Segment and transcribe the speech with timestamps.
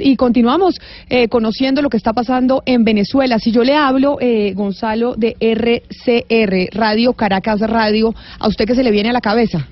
[0.00, 3.38] Y continuamos eh, conociendo lo que está pasando en Venezuela.
[3.38, 8.82] Si yo le hablo, eh, Gonzalo, de RCR, Radio Caracas Radio, ¿a usted qué se
[8.82, 9.66] le viene a la cabeza?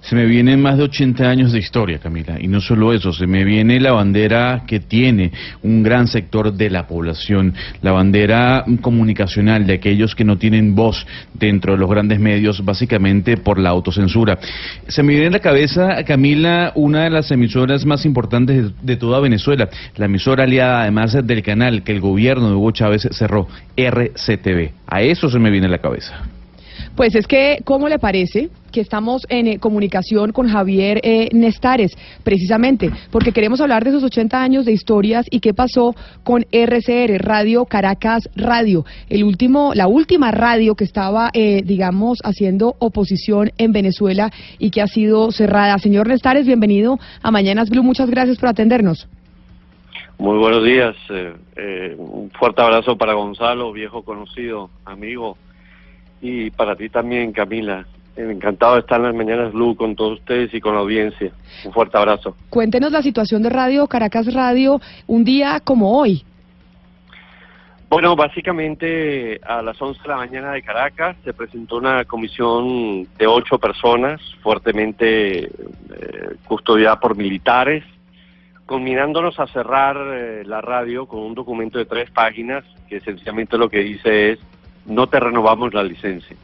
[0.00, 3.26] Se me vienen más de 80 años de historia, Camila, y no solo eso, se
[3.26, 9.66] me viene la bandera que tiene un gran sector de la población, la bandera comunicacional
[9.66, 14.38] de aquellos que no tienen voz dentro de los grandes medios, básicamente por la autocensura.
[14.86, 19.20] Se me viene a la cabeza, Camila, una de las emisoras más importantes de, toda
[19.20, 24.70] Venezuela, la emisora aliada además del canal que el gobierno de Hugo Chávez cerró, RCTV.
[24.86, 26.37] A eso se me viene a la cabeza.
[26.98, 31.96] Pues es que, ¿cómo le parece que estamos en eh, comunicación con Javier eh, Nestares,
[32.24, 37.24] precisamente, porque queremos hablar de esos 80 años de historias y qué pasó con RCR,
[37.24, 43.70] Radio Caracas Radio, el último, la última radio que estaba, eh, digamos, haciendo oposición en
[43.70, 45.78] Venezuela y que ha sido cerrada.
[45.78, 49.06] Señor Nestares, bienvenido a Mañanas Blue, muchas gracias por atendernos.
[50.18, 55.36] Muy buenos días, eh, eh, un fuerte abrazo para Gonzalo, viejo conocido, amigo,
[56.20, 57.86] y para ti también, Camila.
[58.16, 61.30] Encantado de estar en las Mañanas Blue con todos ustedes y con la audiencia.
[61.64, 62.34] Un fuerte abrazo.
[62.50, 66.24] Cuéntenos la situación de Radio Caracas Radio un día como hoy.
[67.88, 73.26] Bueno, básicamente a las 11 de la mañana de Caracas se presentó una comisión de
[73.26, 75.50] ocho personas fuertemente eh,
[76.44, 77.84] custodiada por militares,
[78.66, 83.70] culminándonos a cerrar eh, la radio con un documento de tres páginas que esencialmente lo
[83.70, 84.38] que dice es
[84.88, 86.36] no te renovamos la licencia.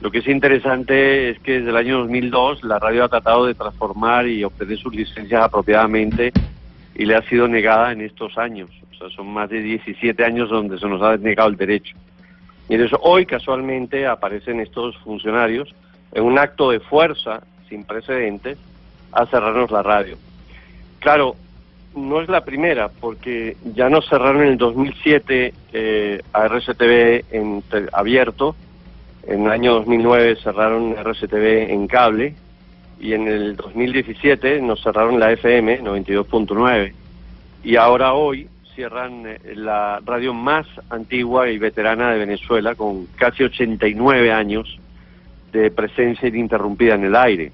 [0.00, 3.54] Lo que es interesante es que desde el año 2002 la radio ha tratado de
[3.54, 6.32] transformar y obtener sus licencias apropiadamente
[6.94, 8.70] y le ha sido negada en estos años.
[8.90, 11.96] O sea, son más de 17 años donde se nos ha negado el derecho.
[12.68, 15.74] Y entonces hoy casualmente aparecen estos funcionarios
[16.12, 18.58] en un acto de fuerza sin precedentes
[19.12, 20.16] a cerrarnos la radio.
[20.98, 21.36] Claro,
[21.94, 27.62] no es la primera, porque ya nos cerraron en el 2007 eh, a RCTV en
[27.92, 28.56] abierto,
[29.26, 32.34] en el año 2009 cerraron RCTV en cable.
[33.00, 36.92] Y en el 2017 nos cerraron la FM 92.9
[37.64, 43.44] y ahora hoy cierran eh, la radio más antigua y veterana de Venezuela con casi
[43.44, 44.78] 89 años
[45.52, 47.52] de presencia ininterrumpida en el aire.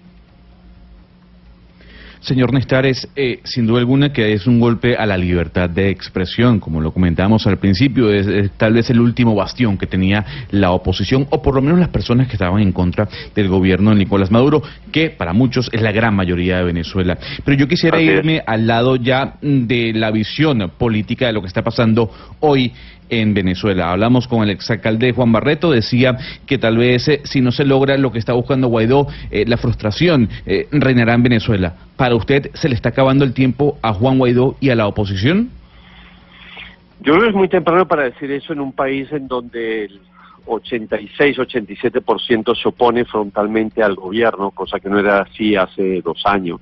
[2.21, 6.61] Señor Nestares, eh, sin duda alguna que es un golpe a la libertad de expresión,
[6.61, 10.73] como lo comentábamos al principio, es, es tal vez el último bastión que tenía la
[10.73, 14.31] oposición, o por lo menos las personas que estaban en contra del gobierno de Nicolás
[14.31, 14.63] Maduro,
[14.93, 17.19] que para muchos es la gran mayoría de Venezuela.
[17.45, 21.63] Pero yo quisiera irme al lado ya de la visión política de lo que está
[21.63, 22.73] pasando hoy
[23.11, 23.93] en Venezuela.
[23.93, 27.97] Hablamos con el exalcalde Juan Barreto, decía que tal vez eh, si no se logra
[27.97, 31.75] lo que está buscando Guaidó, eh, la frustración eh, reinará en Venezuela.
[31.97, 35.51] ¿Para usted se le está acabando el tiempo a Juan Guaidó y a la oposición?
[37.01, 40.01] Yo creo que es muy temprano para decir eso en un país en donde el
[40.47, 46.61] 86-87% se opone frontalmente al gobierno, cosa que no era así hace dos años.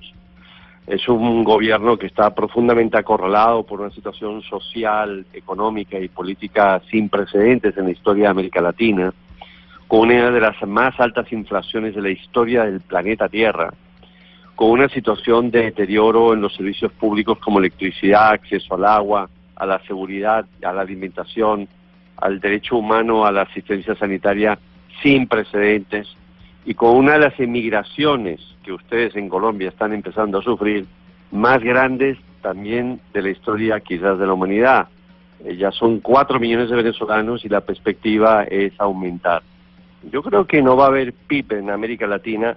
[0.86, 7.08] Es un gobierno que está profundamente acorralado por una situación social, económica y política sin
[7.08, 9.12] precedentes en la historia de América Latina,
[9.88, 13.72] con una de las más altas inflaciones de la historia del planeta Tierra,
[14.54, 19.66] con una situación de deterioro en los servicios públicos como electricidad, acceso al agua, a
[19.66, 21.68] la seguridad, a la alimentación,
[22.16, 24.58] al derecho humano a la asistencia sanitaria
[25.02, 26.16] sin precedentes
[26.66, 30.84] y con una de las emigraciones que ustedes en Colombia están empezando a sufrir
[31.30, 34.88] más grandes también de la historia quizás de la humanidad.
[35.44, 39.42] Eh, ya son cuatro millones de venezolanos y la perspectiva es aumentar.
[40.10, 42.56] Yo creo que no va a haber PIB en América Latina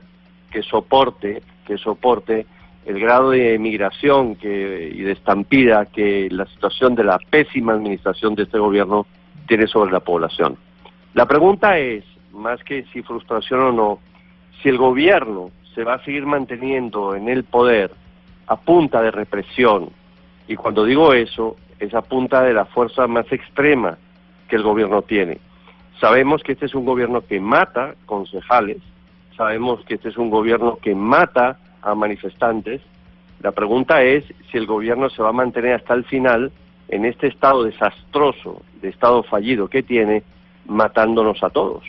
[0.51, 2.47] que soporte, que soporte
[2.85, 8.33] el grado de emigración que, y de estampida que la situación de la pésima administración
[8.33, 9.05] de este gobierno
[9.47, 10.57] tiene sobre la población.
[11.13, 13.99] La pregunta es, más que si frustración o no,
[14.61, 17.91] si el gobierno se va a seguir manteniendo en el poder
[18.47, 19.89] a punta de represión,
[20.47, 23.97] y cuando digo eso, es a punta de la fuerza más extrema
[24.47, 25.39] que el gobierno tiene.
[25.99, 28.77] Sabemos que este es un gobierno que mata concejales,
[29.37, 32.81] sabemos que este es un gobierno que mata a manifestantes,
[33.41, 36.51] La pregunta es si el gobierno se va a mantener hasta el final
[36.89, 40.23] en este estado desastroso, de estado fallido que tiene,
[40.67, 41.83] matándonos a todos.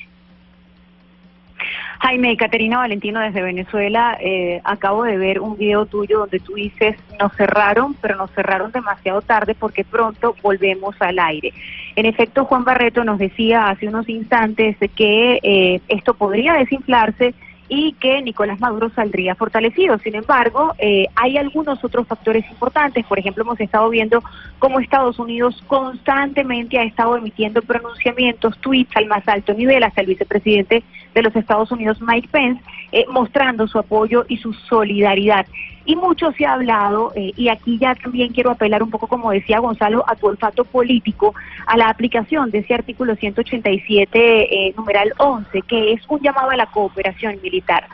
[2.10, 6.96] Jaime, Caterina Valentino desde Venezuela, eh, acabo de ver un video tuyo donde tú dices,
[7.20, 11.52] nos cerraron, pero nos cerraron demasiado tarde porque pronto volvemos al aire.
[11.94, 17.32] En efecto, Juan Barreto nos decía hace unos instantes que eh, esto podría desinflarse
[17.72, 19.96] y que Nicolás Maduro saldría fortalecido.
[19.98, 23.06] Sin embargo, eh, hay algunos otros factores importantes.
[23.06, 24.24] Por ejemplo, hemos estado viendo
[24.58, 30.08] cómo Estados Unidos constantemente ha estado emitiendo pronunciamientos, tweets al más alto nivel, hasta el
[30.08, 30.82] vicepresidente
[31.14, 35.46] de los Estados Unidos, Mike Pence, eh, mostrando su apoyo y su solidaridad.
[35.84, 39.30] Y mucho se ha hablado, eh, y aquí ya también quiero apelar un poco, como
[39.30, 41.34] decía Gonzalo, a tu olfato político,
[41.66, 46.56] a la aplicación de ese artículo 187, eh, numeral 11, que es un llamado a
[46.56, 47.86] la cooperación militar.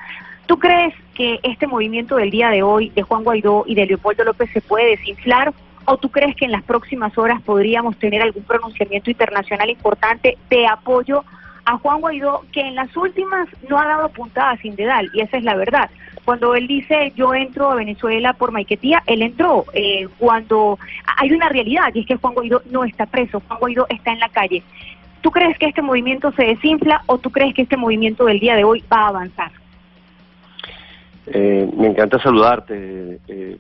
[0.47, 4.25] ¿Tú crees que este movimiento del día de hoy de Juan Guaidó y de Leopoldo
[4.25, 5.53] López se puede desinflar?
[5.85, 10.67] ¿O tú crees que en las próximas horas podríamos tener algún pronunciamiento internacional importante de
[10.67, 11.25] apoyo
[11.67, 15.37] a Juan Guaidó, que en las últimas no ha dado puntada sin dedal, y esa
[15.37, 15.91] es la verdad.
[16.25, 19.65] Cuando él dice yo entro a Venezuela por Maiquetía, él entró.
[19.75, 20.79] Eh, cuando
[21.19, 24.21] hay una realidad, y es que Juan Guaidó no está preso, Juan Guaidó está en
[24.21, 24.63] la calle.
[25.21, 28.55] ¿Tú crees que este movimiento se desinfla o tú crees que este movimiento del día
[28.55, 29.51] de hoy va a avanzar?
[31.27, 33.57] Eh, me encanta saludarte eh,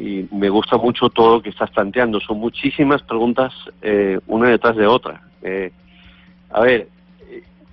[0.00, 2.20] y me gusta mucho todo lo que estás planteando.
[2.20, 3.52] Son muchísimas preguntas,
[4.28, 5.20] una detrás de otra.
[6.50, 6.88] a ver,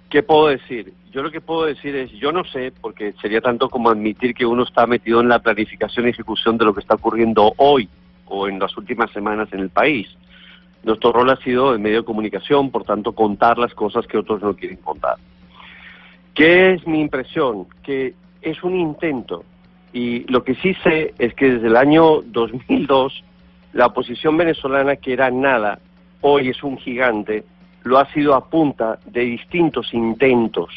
[0.09, 0.93] ¿Qué puedo decir?
[1.11, 4.45] Yo lo que puedo decir es, yo no sé, porque sería tanto como admitir que
[4.45, 7.87] uno está metido en la planificación y ejecución de lo que está ocurriendo hoy
[8.25, 10.07] o en las últimas semanas en el país.
[10.83, 14.41] Nuestro rol ha sido en medio de comunicación, por tanto, contar las cosas que otros
[14.41, 15.17] no quieren contar.
[16.33, 17.67] ¿Qué es mi impresión?
[17.83, 19.43] Que es un intento.
[19.91, 23.23] Y lo que sí sé es que desde el año 2002,
[23.73, 25.79] la oposición venezolana, que era nada,
[26.21, 27.43] hoy es un gigante,
[27.83, 30.69] lo ha sido a punta de distintos intentos.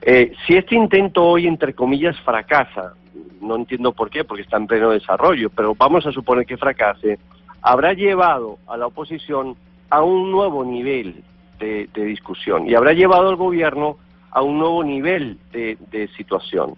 [0.00, 2.94] Eh, si este intento hoy, entre comillas, fracasa,
[3.40, 7.18] no entiendo por qué, porque está en pleno desarrollo, pero vamos a suponer que fracase,
[7.62, 9.56] habrá llevado a la oposición
[9.90, 11.22] a un nuevo nivel
[11.58, 13.96] de, discusión y habrá llevado al gobierno
[14.30, 16.74] a un nuevo nivel de, situación.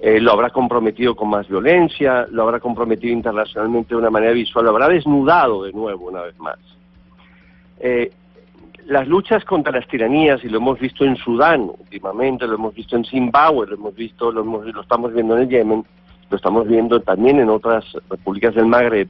[0.00, 4.64] Eh, lo habrá comprometido con más violencia, lo habrá comprometido internacionalmente de una manera visual,
[4.64, 6.58] lo habrá desnudado de nuevo una vez más.
[7.78, 8.10] Eh,
[8.86, 12.96] las luchas contra las tiranías, y lo hemos visto en Sudán últimamente, lo hemos visto
[12.96, 15.84] en Zimbabue, lo hemos visto, lo, lo estamos viendo en Yemen,
[16.30, 19.08] lo estamos viendo también en otras repúblicas del Magreb,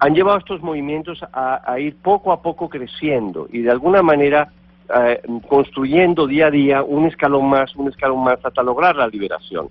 [0.00, 4.52] han llevado a estos movimientos a, ir poco a poco creciendo y de alguna manera
[4.94, 9.68] eh, construyendo día a día un escalón más, un escalón más hasta lograr la liberación.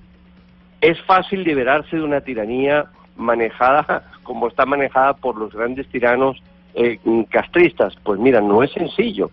[0.82, 2.86] Es fácil liberarse de una tiranía
[3.16, 6.42] manejada como está manejada por los grandes tiranos
[6.78, 9.32] eh, castristas, pues mira, no es sencillo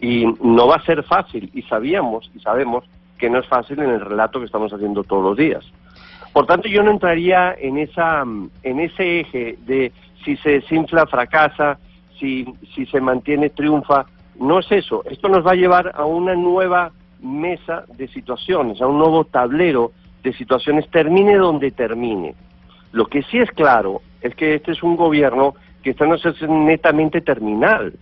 [0.00, 2.84] y no va a ser fácil y sabíamos y sabemos
[3.16, 5.64] que no es fácil en el relato que estamos haciendo todos los días.
[6.34, 8.24] Por tanto, yo no entraría en esa
[8.62, 9.92] en ese eje de
[10.24, 11.78] si se desinfla fracasa,
[12.18, 14.04] si si se mantiene triunfa,
[14.38, 15.02] no es eso.
[15.10, 19.92] Esto nos va a llevar a una nueva mesa de situaciones, a un nuevo tablero
[20.22, 22.34] de situaciones, termine donde termine.
[22.92, 26.42] Lo que sí es claro es que este es un gobierno que esta no es
[26.48, 27.94] netamente terminal.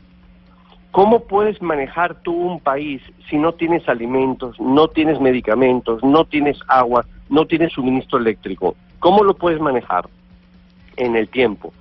[0.90, 6.58] ¿Cómo puedes manejar tú un país si no tienes alimentos, no tienes medicamentos, no tienes
[6.66, 8.74] agua, no tienes suministro eléctrico?
[8.98, 10.08] ¿Cómo lo puedes manejar
[10.96, 11.72] en el tiempo?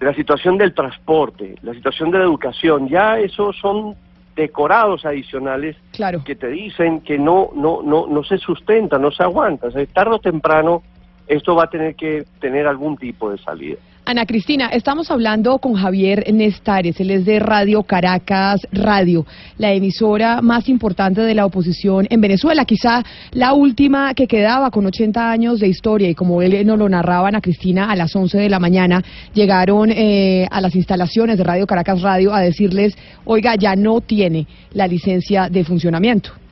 [0.00, 3.94] La situación del transporte, la situación de la educación, ya esos son
[4.34, 5.76] decorados adicionales
[6.24, 9.68] que te dicen que no, no, no, no se sustenta, no se aguanta.
[9.68, 10.82] O tarde o temprano
[11.26, 13.78] esto va a tener que tener algún tipo de salida.
[14.08, 19.26] Ana Cristina, estamos hablando con Javier Nestares, él es de Radio Caracas Radio,
[19.58, 24.86] la emisora más importante de la oposición en Venezuela, quizá la última que quedaba con
[24.86, 28.38] 80 años de historia y como él nos lo narraba Ana Cristina a las 11
[28.38, 29.02] de la mañana,
[29.34, 34.46] llegaron eh, a las instalaciones de Radio Caracas Radio a decirles, oiga, ya no tiene
[34.72, 36.45] la licencia de funcionamiento.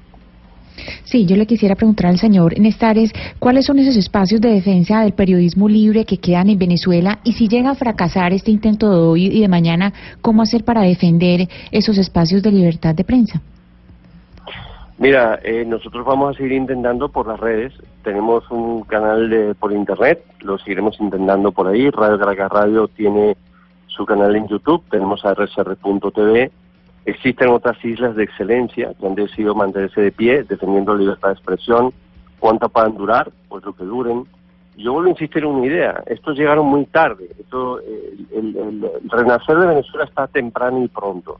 [1.04, 5.12] Sí, yo le quisiera preguntar al señor Nestares cuáles son esos espacios de defensa del
[5.12, 9.26] periodismo libre que quedan en Venezuela y si llega a fracasar este intento de hoy
[9.26, 13.40] y de mañana, ¿cómo hacer para defender esos espacios de libertad de prensa?
[14.98, 17.72] Mira, eh, nosotros vamos a seguir intentando por las redes.
[18.02, 21.90] Tenemos un canal de, por internet, lo seguiremos intentando por ahí.
[21.90, 23.36] Radio Caracas Radio tiene
[23.88, 26.50] su canal en YouTube, tenemos rsr.tv
[27.06, 31.34] Existen otras islas de excelencia que han decidido mantenerse de pie, defendiendo la libertad de
[31.34, 31.92] expresión.
[32.40, 33.30] ¿Cuánto puedan durar?
[33.48, 34.24] Pues lo que duren.
[34.76, 39.56] yo vuelvo a insistir en una idea, estos llegaron muy tarde, esto, el, el, renacer
[39.56, 41.38] de Venezuela está temprano y pronto.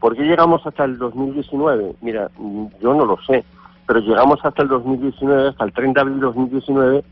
[0.00, 1.96] ¿Por qué llegamos hasta el 2019?
[2.02, 2.30] Mira,
[2.80, 3.44] yo no lo sé,
[3.86, 7.04] pero llegamos hasta el 2019, hasta el 30 de abril de 2019,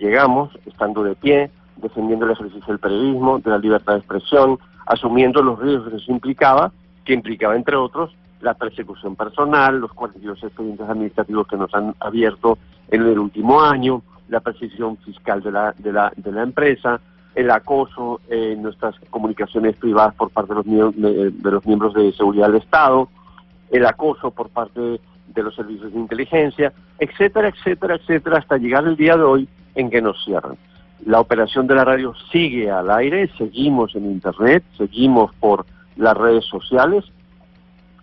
[0.00, 5.42] llegamos estando de pie, defendiendo el ejercicio del periodismo, de la libertad de expresión, asumiendo
[5.42, 6.72] los riesgos que eso implicaba,
[7.06, 12.58] que implicaba, entre otros, la persecución personal, los 42 expedientes administrativos que nos han abierto
[12.90, 17.00] en el último año, la persecución fiscal de la, de la, de la empresa,
[17.34, 22.48] el acoso en nuestras comunicaciones privadas por parte de los, de los miembros de seguridad
[22.48, 23.08] del Estado,
[23.70, 28.96] el acoso por parte de los servicios de inteligencia, etcétera, etcétera, etcétera, hasta llegar el
[28.96, 30.56] día de hoy en que nos cierran.
[31.04, 35.66] La operación de la radio sigue al aire, seguimos en Internet, seguimos por
[35.96, 37.04] las redes sociales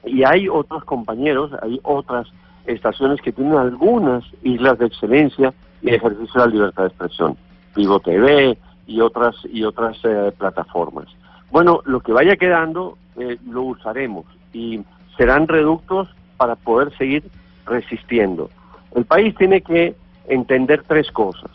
[0.06, 2.28] y hay otros compañeros, hay otras
[2.66, 7.38] estaciones que tienen algunas islas de excelencia y ejercicio de la libertad de expresión,
[7.76, 8.58] Vivo TV
[8.88, 11.08] y otras y otras eh, plataformas.
[11.52, 14.82] Bueno, lo que vaya quedando eh, lo usaremos y
[15.18, 17.24] serán reductos para poder seguir
[17.66, 18.50] resistiendo.
[18.96, 19.96] El país tiene que
[20.28, 21.52] entender tres cosas.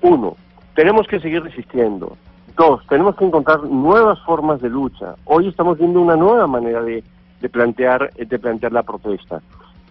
[0.00, 0.36] Uno,
[0.74, 2.16] tenemos que seguir resistiendo.
[2.56, 5.14] Dos, tenemos que encontrar nuevas formas de lucha.
[5.24, 7.02] Hoy estamos viendo una nueva manera de,
[7.40, 9.40] de plantear, de plantear la protesta.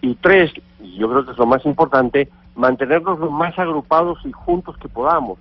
[0.00, 4.32] Y tres, y yo creo que es lo más importante, mantenernos lo más agrupados y
[4.32, 5.38] juntos que podamos.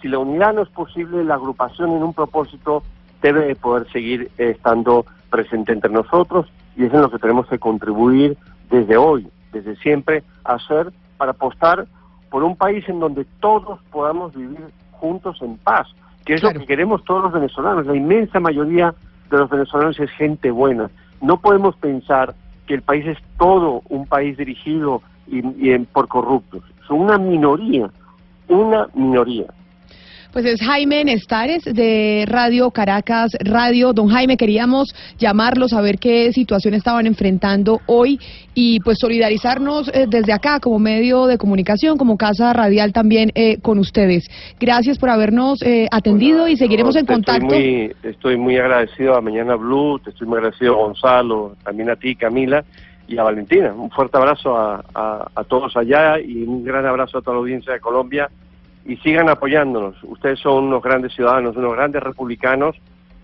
[0.00, 2.82] Si la unidad no es posible, la agrupación en un propósito
[3.20, 6.46] debe poder seguir estando presente entre nosotros
[6.76, 8.36] y es en lo que tenemos que contribuir
[8.70, 11.86] desde hoy, desde siempre, a hacer para apostar
[12.30, 15.88] por un país en donde todos podamos vivir juntos en paz,
[16.24, 17.86] que es lo que queremos todos los venezolanos.
[17.86, 18.94] La inmensa mayoría
[19.30, 20.90] de los venezolanos es gente buena.
[21.20, 22.34] No podemos pensar
[22.66, 26.62] que el país es todo un país dirigido y, por corruptos.
[26.86, 27.90] Son una minoría,
[28.48, 29.46] una minoría.
[30.32, 33.92] Pues es Jaime Nestares de Radio Caracas Radio.
[33.92, 38.20] Don Jaime, queríamos llamarlos a ver qué situación estaban enfrentando hoy
[38.54, 43.58] y pues solidarizarnos eh, desde acá como medio de comunicación, como casa radial también eh,
[43.60, 44.28] con ustedes.
[44.60, 47.46] Gracias por habernos eh, atendido y seguiremos en contacto.
[47.46, 51.90] Estoy muy, estoy muy agradecido a Mañana Blue, te estoy muy agradecido a Gonzalo, también
[51.90, 52.64] a ti, Camila
[53.08, 53.72] y a Valentina.
[53.72, 54.84] Un fuerte abrazo a,
[55.34, 58.30] a todos allá y un gran abrazo a toda la audiencia de Colombia
[58.90, 59.94] y sigan apoyándonos.
[60.02, 62.74] Ustedes son unos grandes ciudadanos, unos grandes republicanos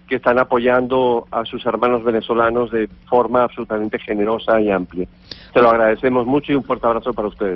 [0.06, 5.08] que están apoyando a sus hermanos venezolanos de forma absolutamente generosa y amplia.
[5.52, 7.54] Se lo agradecemos mucho y un fuerte abrazo para ustedes.